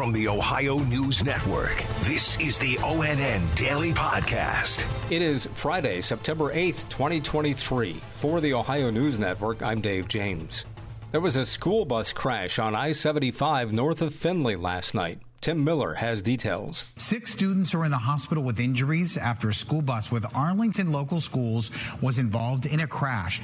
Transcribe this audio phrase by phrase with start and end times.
[0.00, 4.86] From the Ohio News Network, this is the ONN Daily Podcast.
[5.10, 8.00] It is Friday, September 8th, 2023.
[8.12, 10.64] For the Ohio News Network, I'm Dave James.
[11.10, 15.20] There was a school bus crash on I 75 north of Findlay last night.
[15.42, 16.84] Tim Miller has details.
[16.96, 21.18] Six students are in the hospital with injuries after a school bus with Arlington Local
[21.18, 21.70] Schools
[22.02, 23.40] was involved in a crash.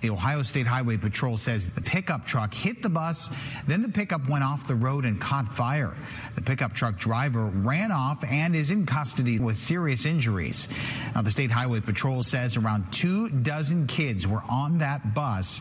[0.00, 3.30] The Ohio State Highway Patrol says the pickup truck hit the bus,
[3.66, 5.96] then the pickup went off the road and caught fire.
[6.34, 10.68] The pickup truck driver ran off and is in custody with serious injuries.
[11.14, 15.60] Now, the State Highway Patrol says around two dozen kids were on that bus.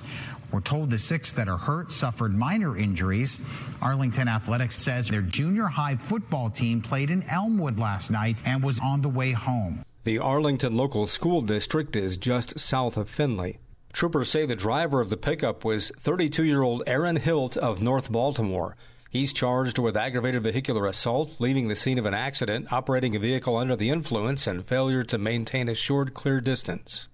[0.52, 3.42] We're told the six that are hurt suffered minor injuries.
[3.82, 8.80] Arlington Athletics says their junior high football team played in Elmwood last night and was
[8.80, 9.84] on the way home.
[10.06, 13.60] The Arlington Local School District is just south of Findlay.
[13.98, 18.12] Troopers say the driver of the pickup was 32 year old Aaron Hilt of North
[18.12, 18.78] Baltimore.
[19.10, 23.58] He's charged with aggravated vehicular assault, leaving the scene of an accident, operating a vehicle
[23.58, 27.08] under the influence, and failure to maintain assured clear distance.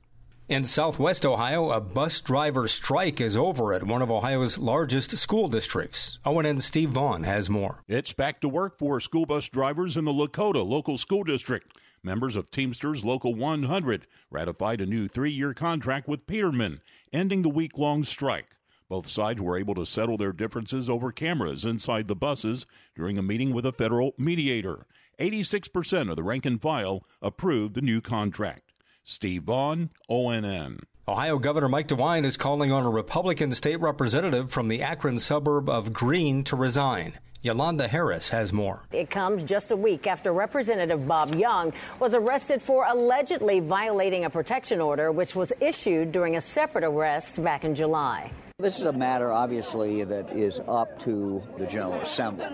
[0.49, 5.47] In southwest Ohio, a bus driver strike is over at one of Ohio's largest school
[5.47, 6.19] districts.
[6.25, 7.81] ONN Steve Vaughn has more.
[7.87, 11.77] It's back to work for school bus drivers in the Lakota local school district.
[12.05, 16.81] Members of Teamsters Local 100 ratified a new three year contract with Petermann,
[17.13, 18.57] ending the week long strike.
[18.89, 23.23] Both sides were able to settle their differences over cameras inside the buses during a
[23.23, 24.85] meeting with a federal mediator.
[25.17, 28.73] 86% of the rank and file approved the new contract.
[29.05, 30.81] Steve Vaughn, ONN.
[31.05, 35.67] Ohio Governor Mike DeWine is calling on a Republican state representative from the Akron suburb
[35.67, 37.19] of Green to resign.
[37.41, 38.83] Yolanda Harris has more.
[38.93, 44.29] It comes just a week after Representative Bob Young was arrested for allegedly violating a
[44.29, 48.31] protection order which was issued during a separate arrest back in July.
[48.59, 52.47] This is a matter, obviously, that is up to the General Assembly.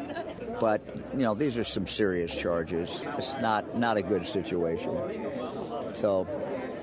[0.59, 0.81] But,
[1.14, 3.03] you know, these are some serious charges.
[3.16, 4.97] It's not, not a good situation.
[5.94, 6.26] So,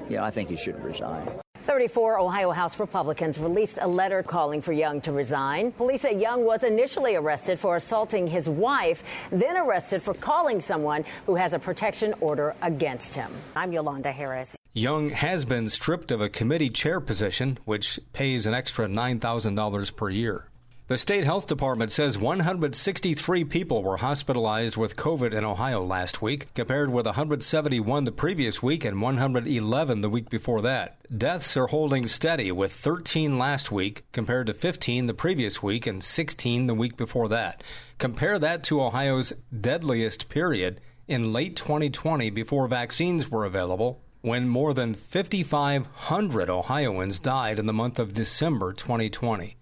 [0.09, 1.29] you know, I think he should resign.
[1.67, 5.73] 34 Ohio House Republicans released a letter calling for Young to resign.
[5.73, 11.05] Police say Young was initially arrested for assaulting his wife, then arrested for calling someone
[11.27, 13.33] who has a protection order against him.
[13.57, 14.55] I'm Yolanda Harris.
[14.75, 20.09] Young has been stripped of a committee chair position, which pays an extra $9,000 per
[20.09, 20.47] year.
[20.89, 26.47] The state health department says 163 people were hospitalized with COVID in Ohio last week,
[26.55, 30.99] compared with 171 the previous week and 111 the week before that.
[31.19, 36.05] Deaths are holding steady with 13 last week, compared to 15 the previous week and
[36.05, 37.65] 16 the week before that.
[37.99, 44.73] Compare that to Ohio's deadliest period in late 2020 before vaccines were available, when more
[44.73, 49.57] than 5,500 Ohioans died in the month of December 2020.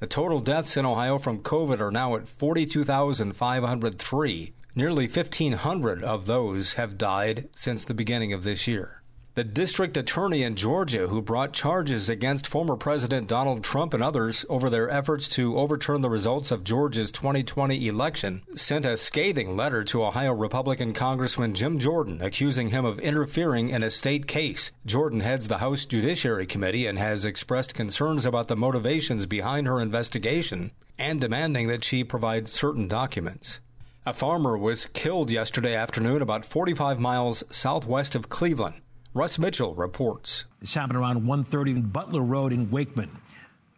[0.00, 4.54] The total deaths in Ohio from COVID are now at 42,503.
[4.74, 8.99] Nearly 1,500 of those have died since the beginning of this year.
[9.40, 14.44] The district attorney in Georgia, who brought charges against former President Donald Trump and others
[14.50, 19.82] over their efforts to overturn the results of Georgia's 2020 election, sent a scathing letter
[19.84, 24.72] to Ohio Republican Congressman Jim Jordan, accusing him of interfering in a state case.
[24.84, 29.80] Jordan heads the House Judiciary Committee and has expressed concerns about the motivations behind her
[29.80, 33.60] investigation and demanding that she provide certain documents.
[34.04, 38.82] A farmer was killed yesterday afternoon about 45 miles southwest of Cleveland.
[39.12, 40.44] Russ Mitchell reports.
[40.60, 43.10] This happened around 1:30 Butler Road in Wakeman.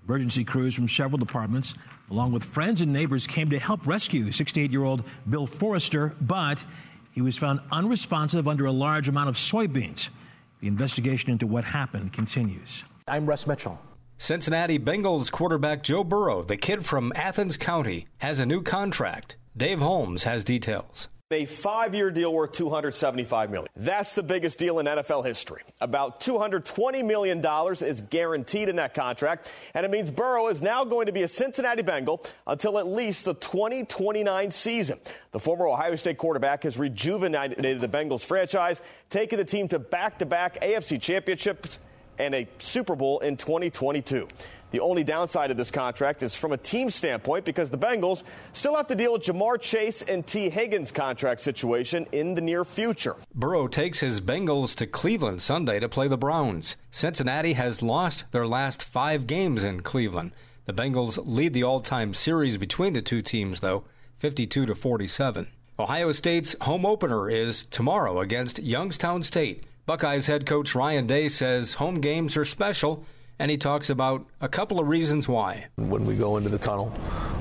[0.06, 1.72] Emergency crews from several departments,
[2.10, 6.66] along with friends and neighbors, came to help rescue 68-year-old Bill Forrester, but
[7.12, 10.10] he was found unresponsive under a large amount of soybeans.
[10.60, 12.84] The investigation into what happened continues.
[13.08, 13.80] I'm Russ Mitchell.
[14.18, 19.38] Cincinnati Bengals quarterback Joe Burrow, the kid from Athens County, has a new contract.
[19.56, 23.68] Dave Holmes has details a five-year deal worth 275 million.
[23.76, 25.62] That's the biggest deal in NFL history.
[25.80, 30.84] About 220 million dollars is guaranteed in that contract, and it means Burrow is now
[30.84, 34.98] going to be a Cincinnati Bengal until at least the 2029 season.
[35.32, 38.80] The former Ohio State quarterback has rejuvenated the Bengals franchise,
[39.10, 41.78] taking the team to back-to-back AFC championships
[42.18, 44.28] and a Super Bowl in 2022.
[44.72, 48.22] The only downside of this contract is from a team standpoint because the Bengals
[48.54, 52.64] still have to deal with Ja'Marr Chase and Tee Higgins' contract situation in the near
[52.64, 53.16] future.
[53.34, 56.78] Burrow takes his Bengals to Cleveland Sunday to play the Browns.
[56.90, 60.32] Cincinnati has lost their last five games in Cleveland.
[60.64, 63.84] The Bengals lead the all-time series between the two teams, though,
[64.16, 65.48] 52 to 47.
[65.78, 69.64] Ohio State's home opener is tomorrow against Youngstown State.
[69.84, 73.04] Buckeyes head coach Ryan Day says home games are special
[73.42, 75.66] and he talks about a couple of reasons why.
[75.74, 76.94] When we go into the tunnel,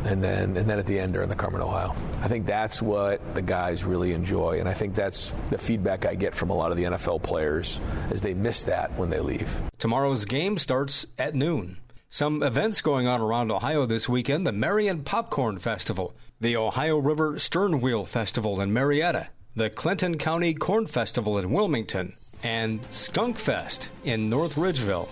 [0.03, 3.35] and then and then at the end during the Carmen Ohio, I think that's what
[3.35, 6.71] the guys really enjoy, and I think that's the feedback I get from a lot
[6.71, 9.61] of the NFL players as they miss that when they leave.
[9.77, 11.77] Tomorrow's game starts at noon.
[12.09, 17.33] Some events going on around Ohio this weekend: the Marion Popcorn Festival, the Ohio River
[17.33, 24.31] Sternwheel Festival in Marietta, the Clinton County Corn Festival in Wilmington, and Skunk Fest in
[24.31, 25.07] North Ridgeville.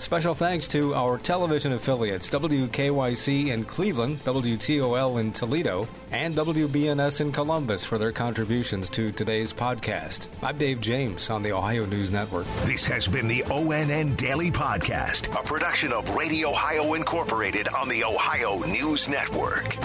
[0.00, 7.30] Special thanks to our television affiliates WKYC in Cleveland, WTOL in Toledo, and WBNS in
[7.30, 10.28] Columbus for their contributions to today's podcast.
[10.42, 12.46] I'm Dave James on the Ohio News Network.
[12.64, 18.02] This has been the ONN Daily Podcast, a production of Radio Ohio Incorporated on the
[18.02, 19.76] Ohio News Network.